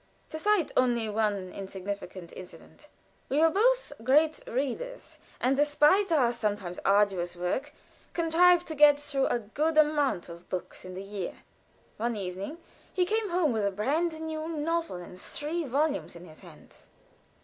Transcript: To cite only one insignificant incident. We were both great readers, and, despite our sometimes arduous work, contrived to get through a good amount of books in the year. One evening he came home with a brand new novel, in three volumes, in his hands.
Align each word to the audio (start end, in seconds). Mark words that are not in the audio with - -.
To 0.29 0.39
cite 0.39 0.71
only 0.75 1.07
one 1.09 1.51
insignificant 1.53 2.33
incident. 2.35 2.87
We 3.29 3.37
were 3.39 3.51
both 3.51 3.93
great 4.03 4.39
readers, 4.47 5.19
and, 5.39 5.55
despite 5.55 6.11
our 6.11 6.33
sometimes 6.33 6.79
arduous 6.83 7.35
work, 7.35 7.71
contrived 8.13 8.65
to 8.69 8.73
get 8.73 8.99
through 8.99 9.27
a 9.27 9.37
good 9.37 9.77
amount 9.77 10.27
of 10.27 10.49
books 10.49 10.83
in 10.83 10.95
the 10.95 11.03
year. 11.03 11.43
One 11.97 12.15
evening 12.15 12.57
he 12.91 13.05
came 13.05 13.29
home 13.29 13.51
with 13.51 13.63
a 13.63 13.69
brand 13.69 14.19
new 14.19 14.47
novel, 14.47 14.95
in 14.95 15.17
three 15.17 15.65
volumes, 15.65 16.15
in 16.15 16.25
his 16.25 16.39
hands. 16.39 16.87